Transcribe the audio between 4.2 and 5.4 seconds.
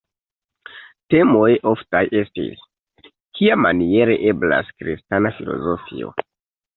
eblas kristana